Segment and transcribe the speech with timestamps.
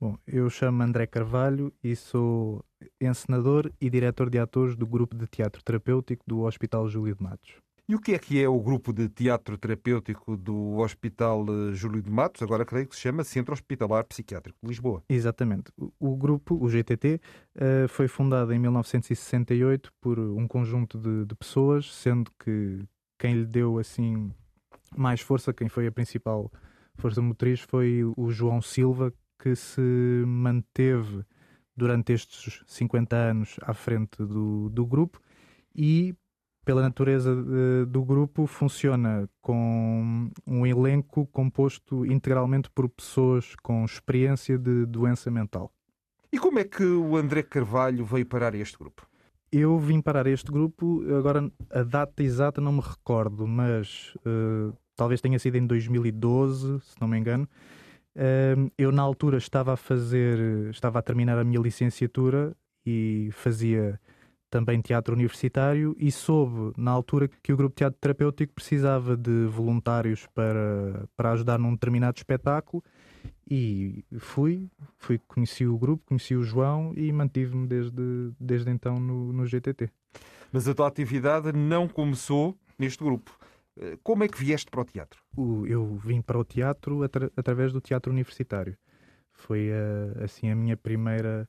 [0.00, 2.64] Bom, eu chamo André Carvalho e sou
[2.98, 7.56] encenador e diretor de atores do grupo de teatro terapêutico do Hospital Júlio de Matos.
[7.86, 12.00] E o que é que é o grupo de teatro terapêutico do Hospital eh, Júlio
[12.00, 12.40] de Matos?
[12.40, 15.02] Agora creio que se chama Centro Hospitalar Psiquiátrico de Lisboa.
[15.06, 15.70] Exatamente.
[15.98, 17.20] O grupo, o GTT,
[17.56, 22.82] eh, foi fundado em 1968 por um conjunto de, de pessoas, sendo que
[23.18, 24.32] quem lhe deu assim
[24.96, 26.50] mais força, quem foi a principal
[26.96, 29.80] força motriz, foi o João Silva, que se
[30.26, 31.24] manteve
[31.76, 35.18] durante estes 50 anos à frente do, do grupo
[35.74, 36.14] e,
[36.64, 44.58] pela natureza de, do grupo, funciona com um elenco composto integralmente por pessoas com experiência
[44.58, 45.72] de doença mental.
[46.30, 49.08] E como é que o André Carvalho veio parar este grupo?
[49.50, 55.20] Eu vim parar este grupo, agora a data exata não me recordo, mas uh, talvez
[55.20, 57.48] tenha sido em 2012, se não me engano
[58.76, 64.00] eu na altura estava a fazer, estava a terminar a minha licenciatura e fazia
[64.50, 70.26] também teatro universitário e soube na altura que o grupo teatro terapêutico precisava de voluntários
[70.34, 72.82] para, para ajudar num determinado espetáculo
[73.48, 79.32] e fui, fui, conheci o grupo, conheci o João e mantive-me desde, desde então no,
[79.32, 79.88] no GTT.
[80.52, 83.38] Mas a tua atividade não começou neste grupo.
[83.78, 85.22] Eh, como é que vieste para o teatro?
[85.66, 88.76] Eu vim para o teatro atra através do teatro universitário.
[89.32, 91.48] Foi uh, assim a minha primeira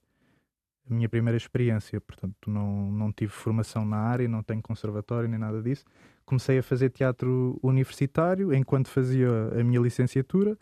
[0.89, 1.99] a minha primeira experiência.
[2.01, 5.85] Portanto, não, não tive formação na área, não tenho conservatório nem nada disso.
[6.25, 10.57] Comecei a fazer teatro universitário enquanto fazia a minha licenciatura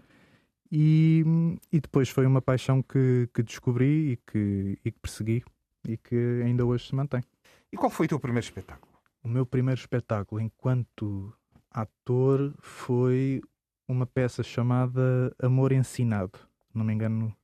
[0.71, 1.23] e,
[1.71, 5.43] e depois foi uma paixão que, que descobri e que, e que persegui
[5.87, 7.23] e que ainda hoje se mantém.
[7.71, 8.91] E qual foi o teu primeiro espetáculo?
[9.23, 11.33] O meu primeiro espetáculo enquanto
[11.71, 13.41] ator foi
[13.87, 16.39] uma peça chamada Amor Ensinado.
[16.73, 17.35] Não me engano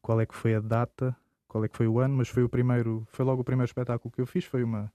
[0.00, 1.16] qual é que foi a data,
[1.48, 4.12] qual é que foi o ano, mas foi o primeiro, foi logo o primeiro espetáculo
[4.12, 4.92] que eu fiz, foi uma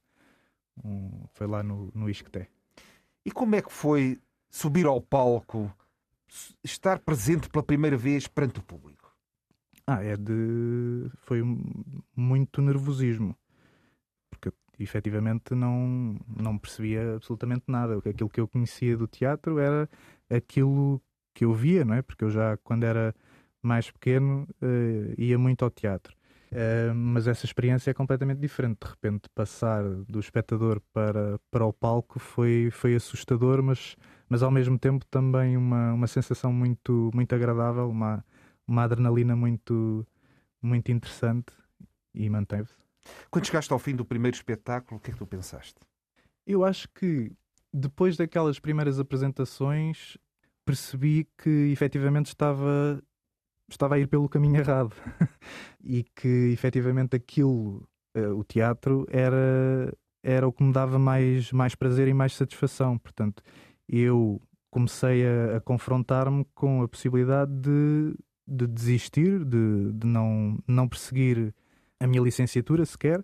[0.83, 2.49] um, foi lá no, no Isqueté.
[3.25, 4.19] E como é que foi
[4.49, 5.71] subir ao palco,
[6.63, 9.13] estar presente pela primeira vez perante o público?
[9.85, 11.09] Ah, é de.
[11.19, 11.41] Foi
[12.15, 13.35] muito nervosismo
[14.79, 17.97] efetivamente não, não percebia absolutamente nada.
[17.97, 19.89] Aquilo que eu conhecia do teatro era
[20.29, 21.01] aquilo
[21.33, 22.01] que eu via, não é?
[22.01, 23.13] Porque eu já, quando era
[23.61, 26.15] mais pequeno, uh, ia muito ao teatro.
[26.51, 28.79] Uh, mas essa experiência é completamente diferente.
[28.81, 33.95] De repente, passar do espectador para, para o palco foi, foi assustador, mas,
[34.29, 38.23] mas ao mesmo tempo também uma, uma sensação muito, muito agradável, uma,
[38.67, 40.07] uma adrenalina muito,
[40.61, 41.53] muito interessante
[42.13, 42.86] e manteve-se.
[43.29, 45.75] Quando chegaste ao fim do primeiro espetáculo, o que é que tu pensaste?
[46.45, 47.31] Eu acho que
[47.73, 50.17] depois daquelas primeiras apresentações
[50.65, 53.01] percebi que efetivamente estava
[53.69, 54.93] estava a ir pelo caminho errado
[55.83, 61.75] e que efetivamente aquilo, uh, o teatro, era, era o que me dava mais, mais
[61.75, 62.97] prazer e mais satisfação.
[62.97, 63.43] Portanto,
[63.87, 64.41] eu
[64.71, 68.15] comecei a, a confrontar-me com a possibilidade de,
[68.47, 71.53] de desistir, de, de não, não perseguir
[71.99, 73.23] a minha licenciatura sequer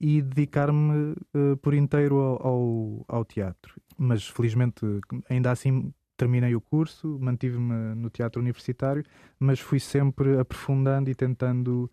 [0.00, 3.80] e dedicar-me uh, por inteiro ao, ao, ao, teatro.
[3.96, 4.84] Mas felizmente,
[5.28, 9.04] ainda assim, terminei o curso, mantive-me no teatro universitário,
[9.38, 11.90] mas fui sempre aprofundando e tentando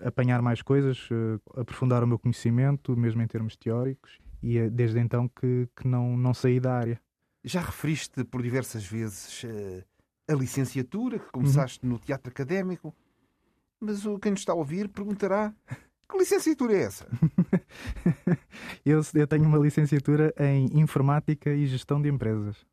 [0.00, 4.98] apanhar mais coisas, uh, aprofundar o meu conhecimento, mesmo em termos teóricos, e é desde
[4.98, 7.00] então que, que não, não saí da área.
[7.44, 9.84] Já referiste por diversas vezes uh,
[10.28, 11.92] a licenciatura, que começaste uhum.
[11.92, 12.94] no teatro académico.
[13.84, 15.52] Mas o quem nos está a ouvir perguntará
[16.08, 17.04] que licenciatura é essa?
[18.86, 22.64] eu, eu tenho uma licenciatura em Informática e Gestão de Empresas.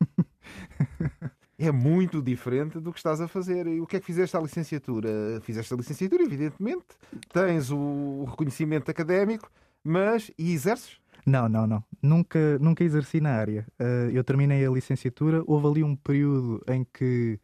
[1.56, 3.66] é muito diferente do que estás a fazer.
[3.66, 5.40] E o que é que fizeste à licenciatura?
[5.40, 6.84] Fizeste a licenciatura, evidentemente,
[7.32, 9.50] tens o reconhecimento académico,
[9.82, 10.98] mas e exerces?
[11.24, 11.82] Não, não, não.
[12.02, 13.66] Nunca, nunca exerci na área.
[13.80, 15.42] Uh, eu terminei a licenciatura.
[15.46, 17.40] Houve ali um período em que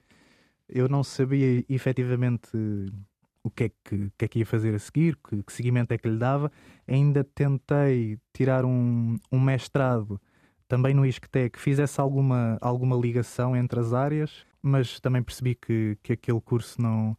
[0.69, 2.51] eu não sabia efetivamente
[3.44, 5.98] o que é que, que, é que ia fazer a seguir, que, que, seguimento é
[5.98, 6.51] que lhe dava.
[6.89, 10.19] Ainda tentei tirar um, um mestrado
[10.66, 15.98] também no ISCTE que fizesse alguma, alguma ligação entre as áreas, mas também percebi que,
[16.03, 17.16] que aquele curso não,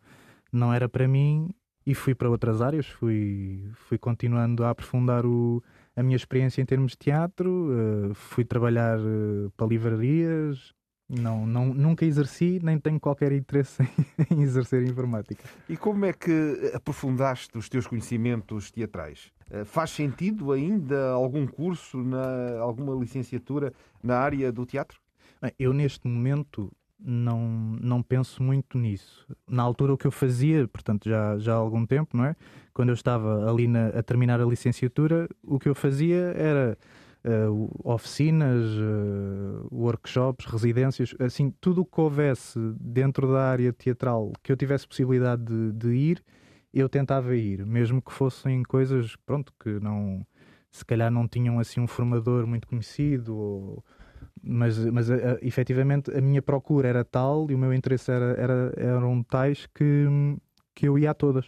[0.51, 1.53] não era para mim
[1.85, 5.63] e fui para outras áreas, fui, fui continuando a aprofundar o,
[5.95, 10.73] a minha experiência em termos de teatro, uh, fui trabalhar uh, para livrarias,
[11.07, 13.87] não, não, nunca exerci, nem tenho qualquer interesse em,
[14.39, 15.43] em, exercer informática.
[15.69, 19.31] E como é que aprofundaste os teus conhecimentos teatrais?
[19.49, 23.71] Eh, faz sentido ainda algum curso, na, alguma licenciatura
[24.01, 24.99] na área do teatro?
[25.41, 27.39] Bem, eu neste momento não,
[27.79, 29.27] não penso muito nisso.
[29.47, 32.35] Na altura, o que eu fazia, portanto, já, já há algum tempo, não é?
[32.73, 36.77] Quando eu estava ali na, a terminar a licenciatura, o que eu fazia era
[37.83, 44.57] oficinas, uh, workshops, residências, assim, tudo o que houvesse dentro da área teatral que eu
[44.57, 46.23] tivesse possibilidade de, de ir,
[46.73, 50.25] eu tentava ir, mesmo que fossem coisas, pronto, que não,
[50.69, 53.83] se calhar não tinham assim um formador muito conhecido ou
[54.43, 58.35] mas, mas a, a, efetivamente a minha procura era tal e o meu interesse era,
[58.37, 60.05] era, eram tais que,
[60.75, 61.47] que eu ia a todas.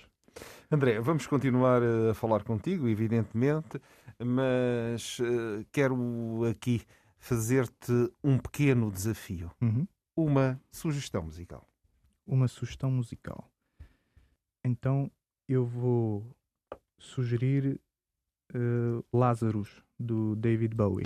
[0.72, 3.80] André, vamos continuar a falar contigo, evidentemente,
[4.24, 6.82] mas uh, quero aqui
[7.18, 9.52] fazer-te um pequeno desafio.
[9.62, 9.88] Uhum.
[10.16, 11.68] Uma sugestão musical.
[12.26, 13.50] Uma sugestão musical.
[14.64, 15.12] Então
[15.48, 16.36] eu vou
[17.00, 17.80] sugerir
[18.54, 21.06] uh, Lazarus, do David Bowie.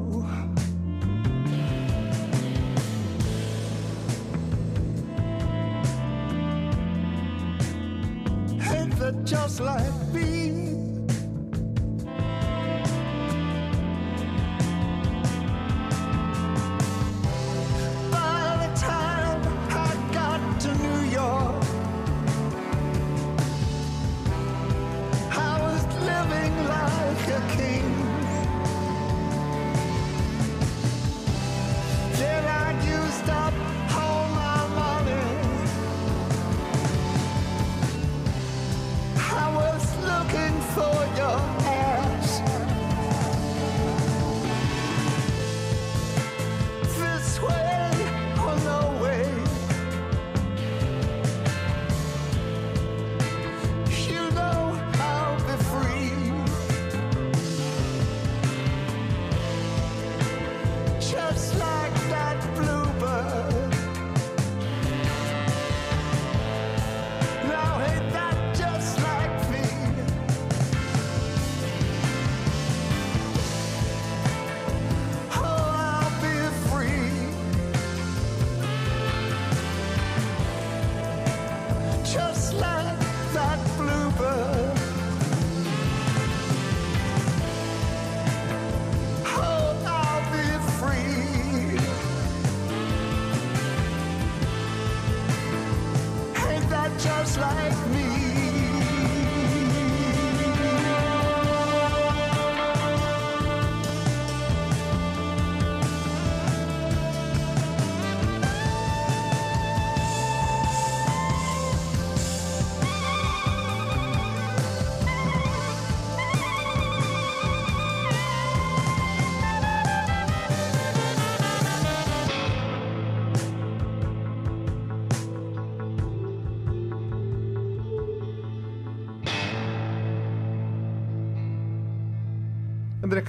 [9.51, 9.90] Just like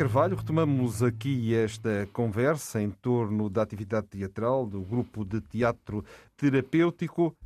[0.03, 6.05] Carvalho, retomamos aqui esta conversa em torno da atividade teatral do grupo de teatro
[6.37, 7.37] terapêutico.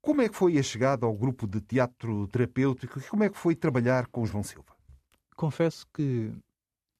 [0.00, 3.36] Como é que foi a chegada ao grupo de teatro terapêutico e como é que
[3.36, 4.72] foi trabalhar com o João Silva?
[5.34, 6.32] Confesso que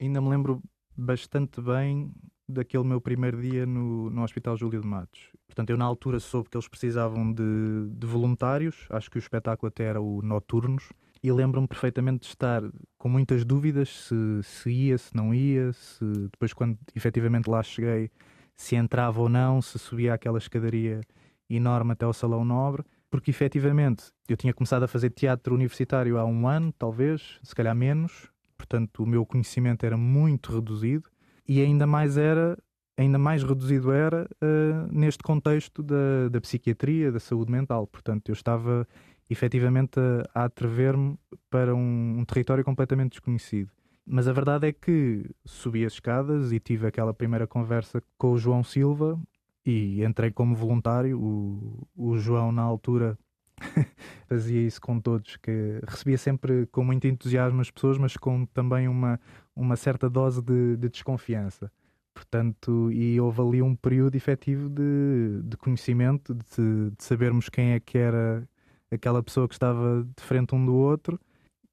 [0.02, 0.60] ainda me lembro
[0.96, 2.10] bastante bem
[2.48, 5.30] daquele meu primeiro dia no, no Hospital Júlio de Matos.
[5.46, 9.68] Portanto, eu na altura soube que eles precisavam de, de voluntários, acho que o espetáculo
[9.68, 10.88] até era o Noturnos,
[11.22, 12.62] e lembro-me perfeitamente de estar
[12.98, 18.10] com muitas dúvidas se, se ia, se não ia, se depois quando efetivamente lá cheguei,
[18.54, 21.00] se entrava ou não, se subia aquela escadaria
[21.48, 26.24] enorme até ao Salão Nobre, porque efetivamente eu tinha começado a fazer teatro universitário há
[26.24, 31.08] um ano, talvez, se calhar menos, portanto o meu conhecimento era muito reduzido
[31.46, 32.58] e ainda mais era
[32.96, 37.86] ainda mais reduzido era uh, neste contexto da, da psiquiatria, da saúde mental.
[37.86, 38.88] Portanto, eu estava
[39.28, 41.18] efetivamente a, a atrever-me
[41.50, 43.70] para um, um, território completamente desconhecido.
[44.06, 48.38] Mas a verdade é que subi as escadas e tive aquela primeira conversa com o
[48.38, 49.20] João Silva
[49.64, 51.20] e entrei como voluntário.
[51.20, 53.18] O, o João, na altura,
[54.28, 58.86] fazia isso com todos, que recebia sempre com muito entusiasmo as pessoas, mas com também
[58.86, 59.20] uma,
[59.56, 61.70] uma certa dose de, de desconfiança.
[62.14, 67.80] Portanto, e houve ali um período efetivo de, de conhecimento, de, de, sabermos quem é
[67.80, 68.48] que era
[68.90, 71.20] aquela pessoa que estava de frente um do outro,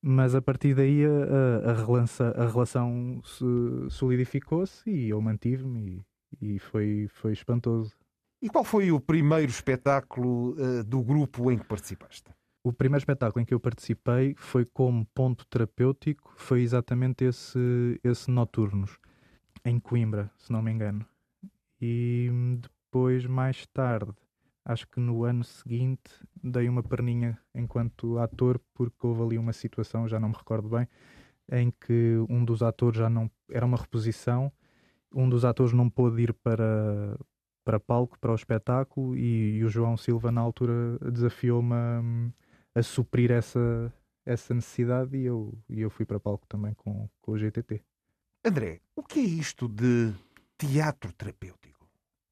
[0.01, 3.21] mas a partir daí a, a, relação, a relação
[3.89, 6.05] solidificou-se e eu mantive-me
[6.41, 7.93] e, e, foi, foi espantoso.
[8.41, 12.29] E qual foi o primeiro espetáculo uh, do grupo em que participaste?
[12.61, 18.29] O primeiro espetáculo em que eu participei foi como ponto terapêutico, foi exatamente esse, esse
[18.29, 18.97] Noturnos
[19.65, 21.05] em Coimbra, se não me engano.
[21.81, 22.29] E
[22.61, 24.13] depois, mais tarde,
[24.65, 26.11] acho que no ano seguinte,
[26.43, 30.87] dei uma perninha enquanto ator, porque houve ali uma situação, já não me recordo bem,
[31.51, 33.29] em que um dos atores já não.
[33.49, 34.51] Era uma reposição,
[35.13, 37.17] um dos atores não pôde ir para,
[37.63, 42.01] para palco, para o espetáculo, e, e o João Silva, na altura, desafiou-me a,
[42.75, 43.93] a suprir essa,
[44.25, 47.83] essa necessidade e eu, e eu fui para palco também com, com o GTT.
[48.45, 50.13] André, o que é isto de
[50.57, 51.87] teatro terapêutico?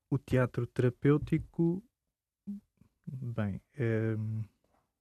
[0.10, 1.82] O teatro terapêutico.
[3.06, 4.16] Bem, é...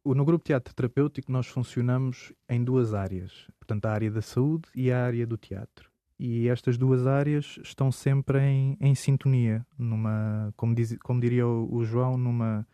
[0.04, 3.46] no grupo teatro terapêutico nós funcionamos em duas áreas.
[3.58, 5.90] Portanto, a área da saúde e a área do teatro.
[6.18, 11.82] E estas duas áreas estão sempre em, em sintonia, numa, como, diz, como diria o
[11.82, 12.66] João, numa,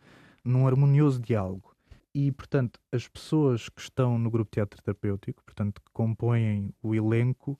[0.43, 1.73] num harmonioso diálogo.
[2.13, 7.57] E, portanto, as pessoas que estão no grupo teatro terapêutico, portanto, que compõem o elenco,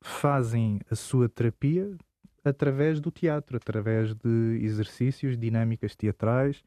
[0.00, 1.94] fazem a sua terapia
[2.44, 6.62] através do teatro, através de exercícios, dinâmicas teatrais,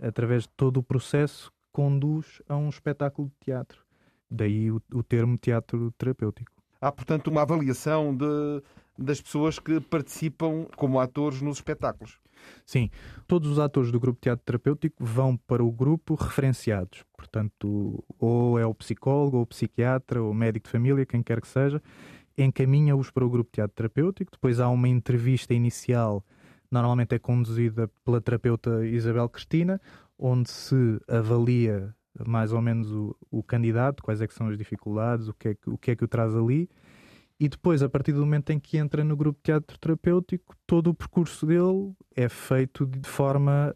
[0.00, 3.84] através de todo o processo que conduz a um espetáculo de teatro.
[4.30, 6.52] Daí o, o termo teatro terapêutico.
[6.80, 8.62] Há, portanto, uma avaliação de,
[8.98, 12.18] das pessoas que participam como atores nos espetáculos.
[12.66, 12.90] Sim,
[13.26, 17.04] todos os atores do grupo teatro terapêutico vão para o grupo referenciados.
[17.16, 21.40] Portanto, ou é o psicólogo, ou o psiquiatra, ou o médico de família, quem quer
[21.40, 21.82] que seja,
[22.36, 24.32] encaminha-os para o grupo teatro terapêutico.
[24.32, 26.24] Depois há uma entrevista inicial,
[26.70, 29.80] normalmente é conduzida pela terapeuta Isabel Cristina,
[30.18, 31.94] onde se avalia
[32.26, 35.70] mais ou menos o, o candidato, quais é são as dificuldades, o que, é que,
[35.70, 36.68] o que é que o traz ali.
[37.38, 40.88] E depois, a partir do momento em que entra no grupo de teatro terapêutico, todo
[40.88, 43.74] o percurso dele é feito de forma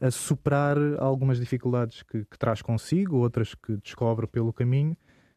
[0.00, 4.96] a superar algumas dificuldades que, que traz consigo, outras que descobre pelo caminho,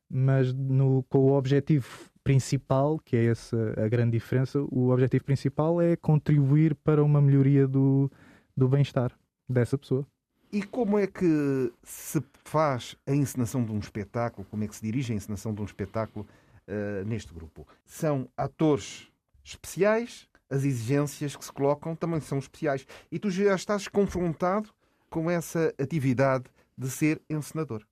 [0.09, 5.81] mas no, com o objetivo principal, que é essa a grande diferença, o objetivo principal
[5.81, 8.11] é contribuir para uma melhoria do,
[8.55, 9.11] do bem-estar
[9.49, 10.05] dessa pessoa.
[10.51, 14.45] E como é que se faz a encenação de um espetáculo?
[14.49, 16.27] Como é que se dirige a encenação de um espetáculo
[16.67, 17.65] uh, neste grupo?
[17.85, 19.07] São atores
[19.43, 22.85] especiais, as exigências que se colocam também são especiais.
[23.09, 24.69] E tu já estás confrontado
[25.09, 26.45] com essa atividade
[26.77, 27.85] de ser encenador.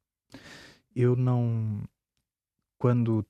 [0.94, 1.82] Eu não.
[2.78, 3.26] Quando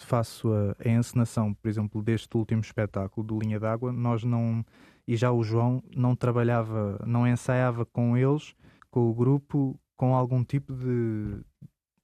[0.00, 4.64] faço a, a, encenação, por exemplo, deste último espetáculo do Linha d'Água, nós não,
[5.06, 8.54] e já o João não trabalhava, não ensaiava com eles,
[8.90, 11.40] com o grupo, com algum tipo de,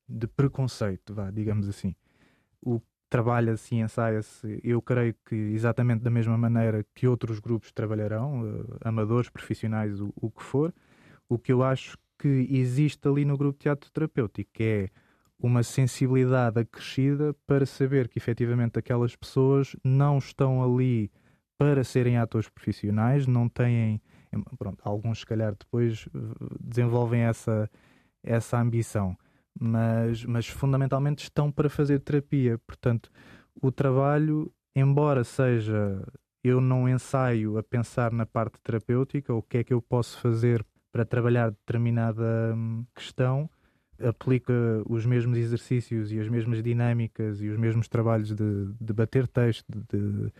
[0.08, 1.94] de preconceito, vá, digamos assim.
[2.60, 8.42] O trabalha-se e ensaia-se, eu creio que exatamente da mesma maneira que outros grupos trabalharão,
[8.42, 10.74] uh, amadores, profissionais, o, o que for.
[11.28, 14.90] O que eu acho que existe ali no grupo teatro terapêutico é
[15.38, 21.10] uma sensibilidade acrescida para saber que efetivamente aquelas pessoas não estão ali
[21.56, 24.00] para serem atores profissionais, não têm.
[24.58, 26.18] Pronto, alguns, se calhar, depois eh,
[26.60, 27.70] desenvolvem essa,
[28.22, 29.16] essa ambição,
[29.58, 32.58] mas, mas fundamentalmente estão para fazer terapia.
[32.66, 33.10] Portanto,
[33.60, 36.02] o trabalho, embora seja.
[36.44, 40.64] Eu não ensaio a pensar na parte terapêutica, o que é que eu posso fazer
[40.92, 43.50] para trabalhar determinada hum, questão,
[44.02, 44.52] aplica
[44.88, 49.66] os mesmos exercícios e as mesmas dinâmicas e os mesmos trabalhos de, de bater texto,
[49.92, 50.32] de,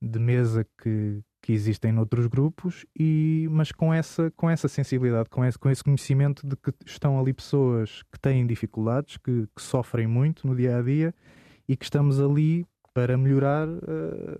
[0.00, 5.44] de mesa que, que existem noutros grupos, e, mas com essa, com essa sensibilidade, com
[5.44, 10.06] esse, com esse conhecimento de que estão ali pessoas que têm dificuldades, que, que sofrem
[10.06, 11.14] muito no dia a dia
[11.68, 13.80] e que estamos ali para melhorar uh,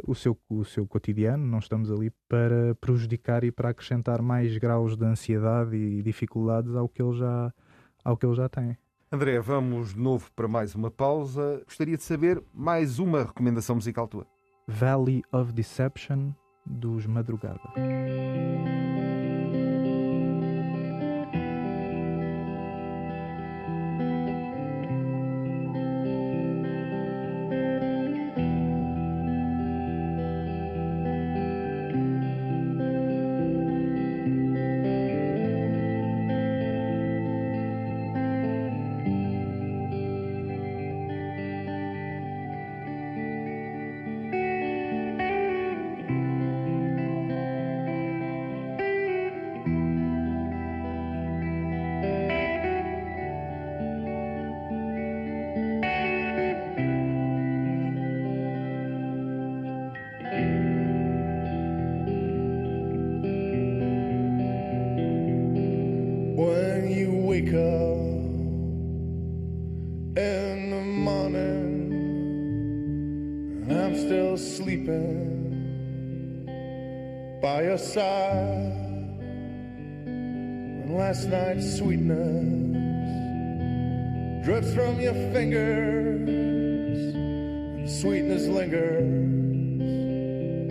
[0.06, 4.96] o, seu, o seu cotidiano, não estamos ali para prejudicar e para acrescentar mais graus
[4.96, 7.52] de ansiedade e dificuldades ao que ele já,
[8.04, 8.76] ao que ele já tem.
[9.10, 11.62] André, vamos de novo para mais uma pausa.
[11.64, 14.26] Gostaria de saber mais uma recomendação musical tua.
[14.66, 16.32] Valley of Deception,
[16.66, 17.60] dos Madrugada.
[77.44, 78.72] By your side.
[80.06, 82.72] When last night's sweetness
[84.46, 89.02] drips from your fingers and sweetness lingers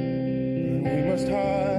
[0.01, 1.72] and we must hide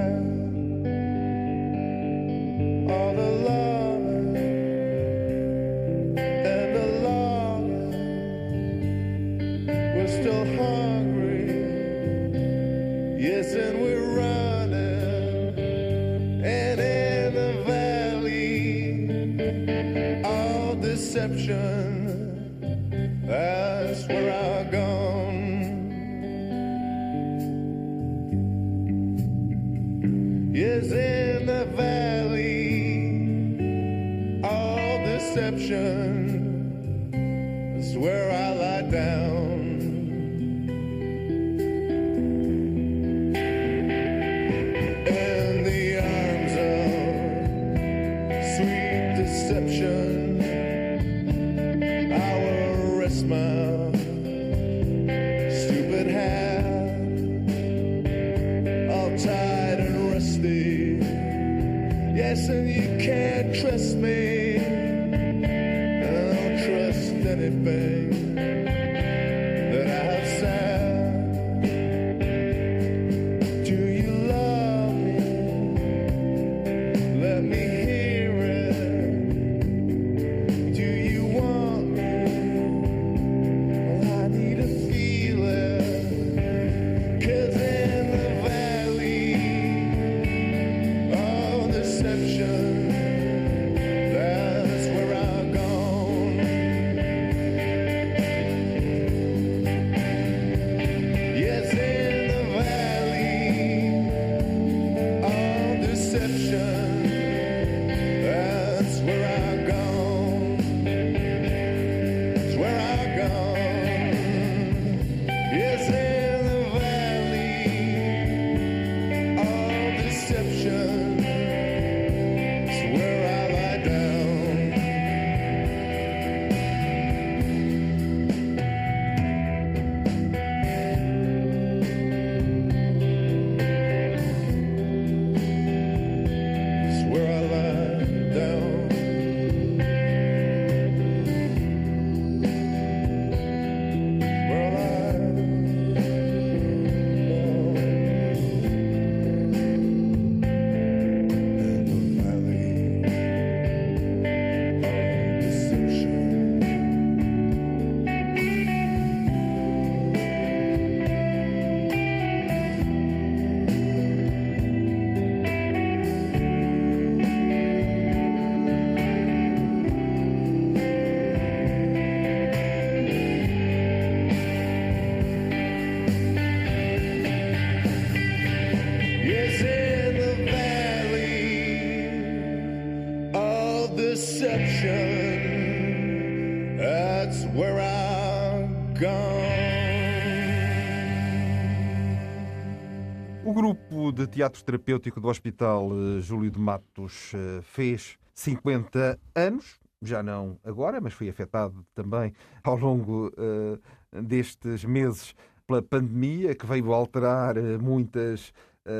[194.35, 201.01] teatro terapêutico do Hospital eh, Júlio de Matos eh, fez 50 anos, já não agora,
[201.01, 205.37] mas foi afetado também ao longo uh, destes meses
[205.69, 208.53] pela pandemia, que veio alterar muitas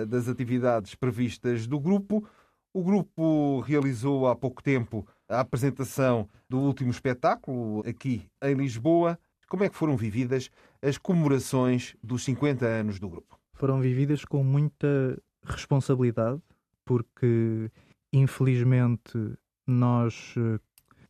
[0.09, 2.27] das atividades previstas do grupo.
[2.73, 9.19] O grupo realizou há pouco tempo a apresentação do último espetáculo aqui em Lisboa.
[9.47, 10.49] Como é que foram vividas
[10.81, 13.44] as comemorações dos 50 anos do grupo?
[13.55, 16.41] Foram vividas com muita responsabilidade,
[16.85, 17.71] porque
[18.13, 19.37] infelizmente
[19.67, 20.35] nós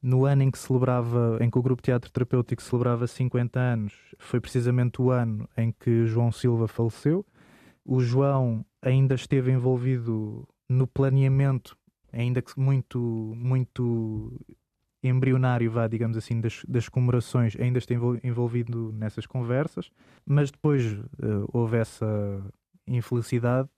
[0.05, 4.39] no ano em que celebrava, em que o grupo Teatro Terapêutico celebrava 50 anos, foi
[4.39, 7.25] precisamente o ano em que João Silva faleceu.
[7.83, 11.75] O João ainda esteve envolvido no planeamento,
[12.13, 12.99] ainda que muito,
[13.35, 14.39] muito
[15.09, 19.91] embrionário, vá, digamos assim, das, das comemorações, ainda está envolvido nessas conversas,
[20.25, 22.07] mas depois uh, houve essa
[22.87, 23.69] infelicidade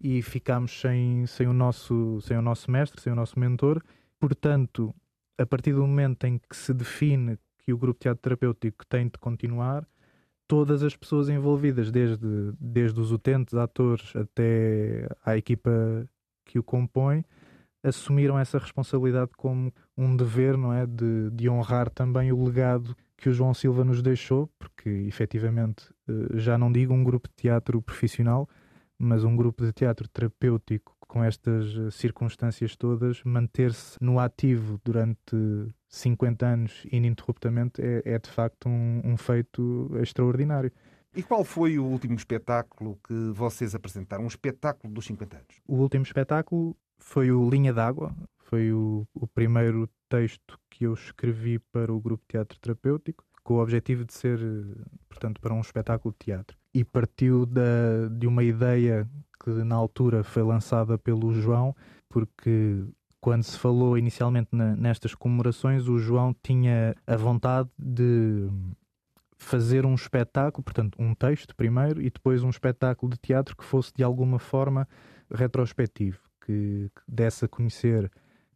[0.00, 3.82] e ficámos sem, sem, o nosso, sem o nosso mestre, sem o nosso mentor.
[4.18, 4.94] Portanto,
[5.36, 9.18] a partir do momento em que se define que o grupo teatro terapêutico tem de
[9.18, 9.86] continuar,
[10.46, 16.08] todas as pessoas envolvidas, desde, desde os utentes, atores, até a equipa
[16.44, 17.24] que o compõe,
[17.82, 20.86] assumiram essa responsabilidade como um dever, não é?
[20.86, 26.38] De, de honrar também o legado que o João Silva nos deixou, porque efetivamente eh,
[26.38, 28.48] já não digo um grupo de teatro profissional,
[28.98, 35.36] mas um grupo de teatro terapêutico com estas eh, circunstâncias todas, manter-se no ativo durante
[35.88, 40.72] 50 anos ininterruptamente é, é de facto um, um, feito extraordinário.
[41.14, 44.24] E qual foi o último espetáculo que vocês apresentaram?
[44.24, 45.56] Um espetáculo dos 50 anos?
[45.66, 51.58] O último espetáculo foi o Linha d'Água, foi o, o primeiro texto que eu escrevi
[51.58, 54.38] para o grupo Teatro Terapêutico, com o objetivo de ser,
[55.08, 56.56] portanto, para um espetáculo de teatro.
[56.74, 59.08] E partiu da, de uma ideia
[59.42, 61.74] que na altura foi lançada pelo João,
[62.08, 62.84] porque
[63.20, 68.48] quando se falou inicialmente na, nestas comemorações, o João tinha a vontade de
[69.36, 73.92] fazer um espetáculo, portanto, um texto primeiro e depois um espetáculo de teatro que fosse
[73.94, 74.86] de alguma forma
[75.32, 76.18] retrospectivo,
[76.50, 78.10] que, que desse a conhecer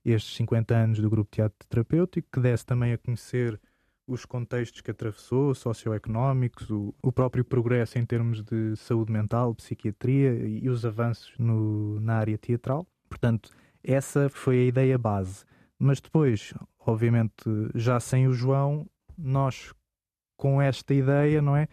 [0.04, 3.60] estes 50 anos do grupo teatro terapêutico, que desse também a conhecer
[4.06, 10.34] os contextos que atravessou, socioeconómicos, o, o próprio progresso em termos de saúde mental, psiquiatria
[10.46, 12.86] e os avanços no, na área teatral.
[13.08, 13.50] Portanto,
[13.82, 15.44] essa foi a ideia base.
[15.78, 19.72] Mas depois, obviamente, já sem o João, nós
[20.36, 21.68] com esta ideia, não é?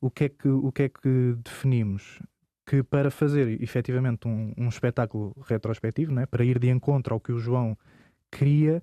[0.00, 2.20] O que é que, o que, é que definimos?
[2.66, 6.26] Que para fazer efetivamente um, um espetáculo retrospectivo, não é?
[6.26, 7.78] para ir de encontro ao que o João
[8.30, 8.82] queria,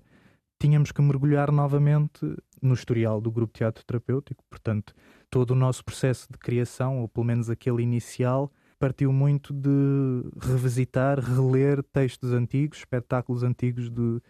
[0.58, 4.42] tínhamos que mergulhar novamente no historial do grupo teatro terapêutico.
[4.48, 4.94] Portanto,
[5.30, 9.68] todo o nosso processo de criação, ou pelo menos aquele inicial, partiu muito de
[10.40, 14.22] revisitar, reler textos antigos, espetáculos antigos do,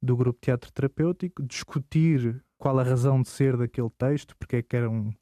[0.00, 4.76] do grupo teatro terapêutico, discutir qual a razão de ser daquele texto, porque é que
[4.76, 5.12] era um,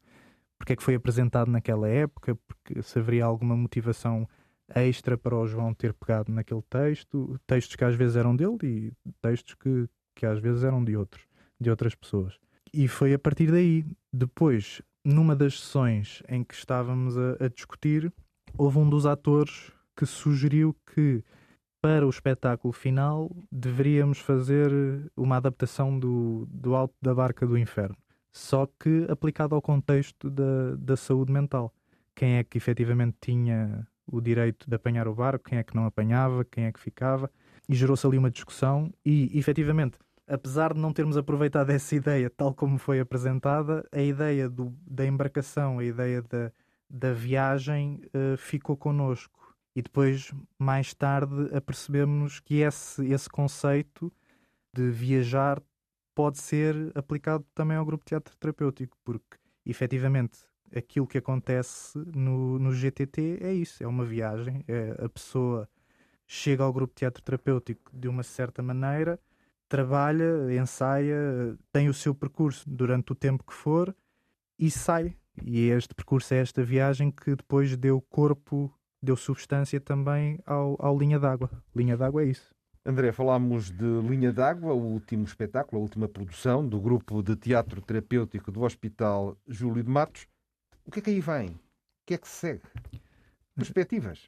[0.61, 4.29] porque é que foi apresentado naquela época, porque se haveria alguma motivação
[4.75, 8.93] extra para o João ter pegado naquele texto, textos que às vezes eram dele e
[9.19, 11.25] textos que, que às vezes eram de outros,
[11.59, 12.37] de outras pessoas.
[12.71, 18.13] E foi a partir daí, depois, numa das sessões em que estávamos a, a discutir,
[18.55, 21.23] houve um dos atores que sugeriu que
[21.81, 24.71] para o espetáculo final deveríamos fazer
[25.17, 27.97] uma adaptação do, do Alto da Barca do Inferno,
[28.31, 31.73] só que aplicado ao contexto da, da saúde mental.
[32.15, 35.85] Quem é que efetivamente tinha o direito de apanhar o barco, quem é que não
[35.85, 37.31] apanhava, quem é que ficava,
[37.67, 39.97] e gerou-se ali uma discussão e efetivamente
[40.31, 45.05] apesar de não termos aproveitado essa ideia tal como foi apresentada, a ideia do, da
[45.05, 46.51] embarcação, a ideia da,
[46.89, 49.53] da viagem uh, ficou connosco.
[49.75, 54.11] E depois, mais tarde, apercebemos que esse, esse conceito
[54.73, 55.61] de viajar
[56.15, 60.39] pode ser aplicado também ao grupo teatro terapêutico, porque efetivamente
[60.75, 65.67] aquilo que acontece no, no GTT é isso: é uma viagem, é a pessoa
[66.27, 69.19] chega ao grupo teatro terapêutico de uma certa maneira
[69.71, 73.95] trabalha, ensaia, tem o seu percurso durante o tempo que for
[74.59, 75.15] e sai.
[75.45, 78.69] E este percurso é esta viagem que depois deu corpo,
[79.01, 81.49] deu substância também ao, ao Linha d'Água.
[81.73, 82.53] Linha d'Água é isso.
[82.83, 87.79] André, falámos de Linha d'Água, o último espetáculo, a última produção do grupo de teatro
[87.79, 90.27] terapêutico do Hospital Júlio de Matos.
[90.83, 91.49] O que é que aí vem?
[91.49, 91.59] O
[92.07, 92.63] que é que se segue?
[93.55, 94.27] Perspectivas?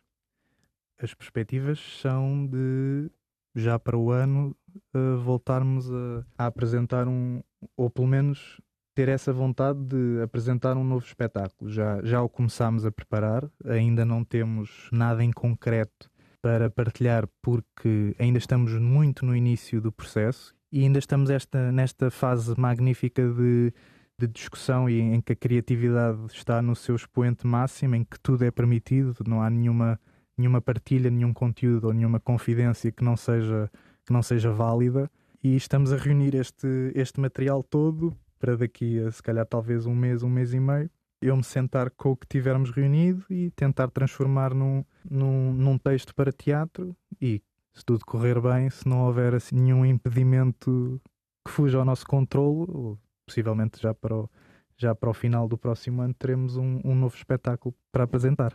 [1.01, 3.09] As perspectivas são de
[3.55, 4.55] já para o ano
[4.93, 7.41] uh, voltarmos a, a, apresentar um,
[7.75, 8.61] ou pelo menos
[8.93, 11.71] ter essa vontade de apresentar um novo espetáculo.
[11.71, 16.12] Já, já o começámos a preparar, ainda não temos nada em concreto
[16.43, 22.11] para partilhar, porque ainda estamos muito no início do processo e ainda estamos esta, nesta
[22.11, 23.73] fase magnífica de,
[24.19, 28.43] de discussão e em que a criatividade está no seu expoente máximo, em que tudo
[28.43, 29.97] é permitido, não há nenhuma,
[30.37, 33.71] nenhuma partilha, nenhum conteúdo ou nenhuma confidência que não seja,
[34.05, 35.09] que não seja válida.
[35.41, 39.95] E estamos a reunir este, este material todo para daqui a se calhar talvez um
[39.95, 40.89] mês, um mês e meio,
[41.23, 46.13] eu me sentar com o que tivermos reunido e tentar transformar num, num, num texto
[46.13, 47.41] para teatro e
[47.73, 51.01] se tudo correr bem, se não houver assim, nenhum impedimento
[51.45, 54.29] que fuja ao nosso controle, possivelmente já para o,
[54.77, 58.53] já para o final do próximo ano teremos um, um novo espetáculo para apresentar.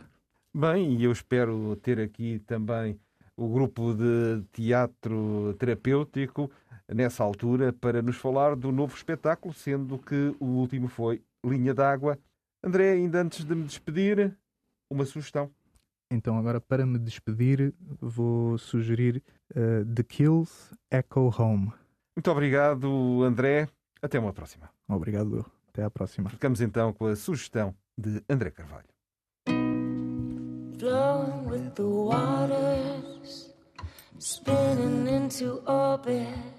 [0.53, 2.99] Bem, e eu espero ter aqui também
[3.35, 6.49] o grupo de teatro terapêutico
[6.87, 12.17] nessa altura para nos falar do novo espetáculo, sendo que o último foi Linha d'Água.
[12.63, 14.37] André, ainda antes de me despedir,
[14.89, 15.49] uma sugestão.
[16.11, 21.71] Então, agora para me despedir, vou sugerir uh, The Kills Echo Home.
[22.15, 23.69] Muito obrigado, André.
[24.01, 24.69] Até uma próxima.
[24.87, 25.45] Obrigado, eu.
[25.69, 26.29] Até à próxima.
[26.29, 28.87] Ficamos então com a sugestão de André Carvalho.
[30.79, 33.53] Flow with the waters,
[34.17, 36.58] spinning into orbit.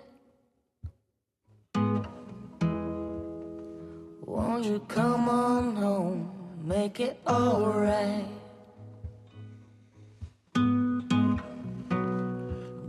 [4.31, 6.31] Won't you come on home,
[6.62, 8.29] make it alright?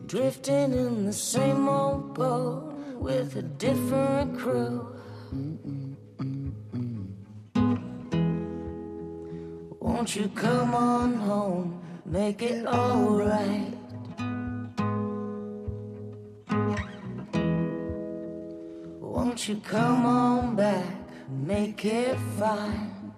[0.05, 4.87] Drifting in the same old boat with a different crew.
[9.79, 13.73] Won't you come on home, make it alright?
[18.99, 21.00] Won't you come on back,
[21.31, 23.13] make it fine?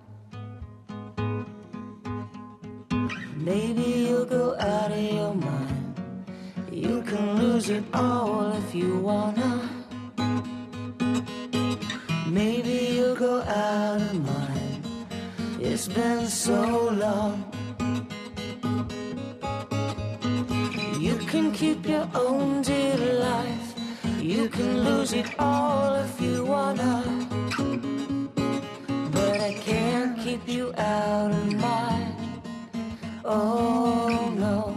[3.36, 5.96] Maybe you'll go out of your mind.
[6.72, 9.70] You can lose it all if you wanna.
[12.28, 14.86] Maybe you'll go out of mind.
[15.60, 17.44] It's been so long.
[21.00, 23.74] You can keep your own dear life.
[24.22, 27.23] You can lose it all if you wanna.
[30.46, 32.42] Keep you out of mind.
[33.24, 34.76] Oh no.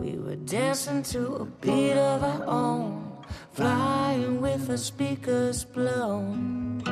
[0.00, 3.18] We were dancing to a beat of our own,
[3.52, 6.82] flying with the speakers blown.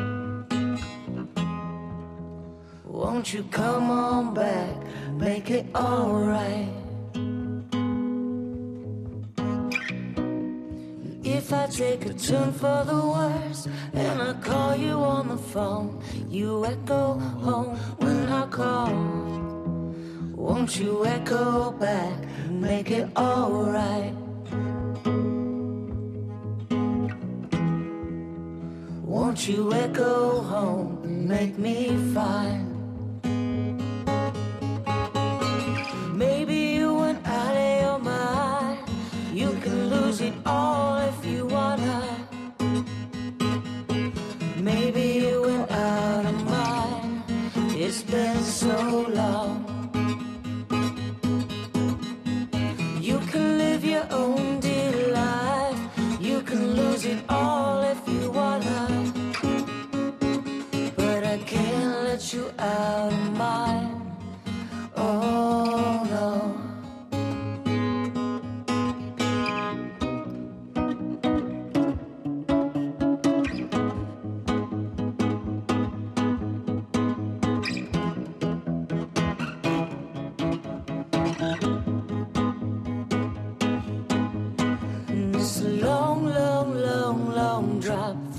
[2.84, 4.76] Won't you come on back,
[5.14, 6.81] make it alright?
[11.34, 15.98] If I take a turn for the worse and I call you on the phone,
[16.28, 18.92] you echo home when I call.
[20.36, 24.14] Won't you echo back, and make it alright?
[29.02, 32.68] Won't you echo home, and make me fine?
[36.14, 38.78] Maybe you went out of your mind.
[39.32, 41.01] You can lose it all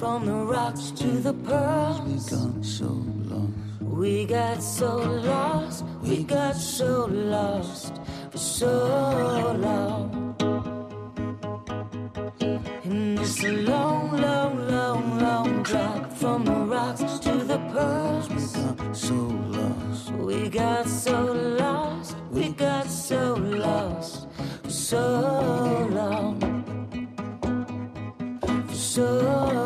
[0.04, 2.30] from the rocks to the pearls.
[2.30, 2.90] We got so
[3.32, 7.94] lost, we got so lost We got so lost
[8.30, 8.74] for so
[9.66, 10.36] long.
[12.84, 18.28] And it's a long, long, long, long drop from the rocks to the pearls.
[18.28, 19.16] We got so
[19.58, 20.12] lost.
[20.12, 21.18] We got so
[21.62, 24.28] lost, we got so lost
[24.64, 26.36] for so long.
[28.68, 29.63] For so long.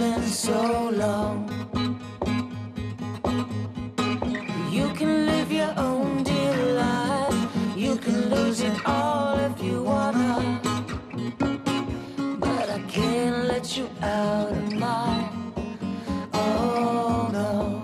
[0.00, 1.46] So long.
[4.72, 7.56] You can live your own dear life.
[7.76, 10.60] You can lose it all if you wanna.
[12.38, 15.28] But I can't let you out of my.
[16.32, 17.82] Oh no.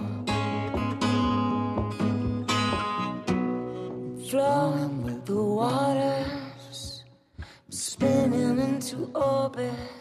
[4.31, 7.05] Flowing with the waters,
[7.69, 9.96] spinning into orbit.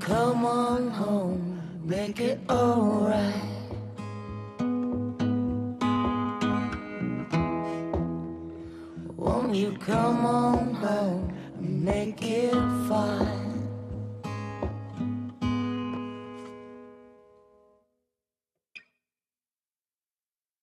[0.00, 3.34] Come on home, make it alright?
[9.16, 12.15] Won't you come on home make?